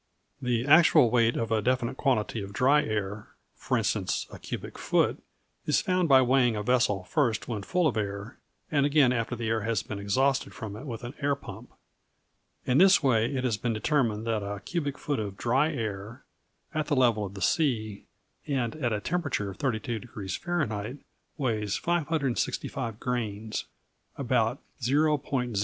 The 0.41 0.65
actual 0.65 1.11
weight 1.11 1.37
of 1.37 1.51
a 1.51 1.61
definite 1.61 1.95
quantity 1.95 2.41
of 2.41 2.53
dry 2.53 2.81
air 2.81 3.27
for 3.55 3.77
instance, 3.77 4.25
a 4.33 4.39
cubic 4.39 4.79
foot 4.79 5.21
is 5.67 5.79
found 5.79 6.09
by 6.09 6.23
weighing 6.23 6.55
a 6.55 6.63
vessel 6.63 7.03
first 7.03 7.47
when 7.47 7.61
full 7.61 7.85
of 7.85 7.95
air, 7.95 8.39
and 8.71 8.83
again 8.83 9.13
after 9.13 9.35
the 9.35 9.47
air 9.47 9.61
has 9.61 9.83
been 9.83 9.99
exhausted 9.99 10.55
from 10.55 10.75
it 10.75 10.87
with 10.87 11.03
an 11.03 11.13
air 11.21 11.35
pump. 11.35 11.71
In 12.65 12.79
this 12.79 13.03
way 13.03 13.31
it 13.31 13.43
has 13.43 13.57
been 13.57 13.73
determined 13.73 14.25
that 14.25 14.41
a 14.41 14.59
cubic 14.61 14.97
foot 14.97 15.19
of 15.19 15.37
dry 15.37 15.71
air, 15.71 16.23
at 16.73 16.87
the 16.87 16.95
level 16.95 17.23
of 17.23 17.35
the 17.35 17.39
sea, 17.39 18.07
and 18.47 18.75
at 18.77 18.91
a 18.91 18.99
temperature 19.01 19.51
of 19.51 19.59
32° 19.59 20.07
F., 20.95 21.05
weighs 21.37 21.77
565 21.77 22.99
grains 22.99 23.65
about 24.17 24.57
0.0807 24.81 25.51
lb. 25.53 25.59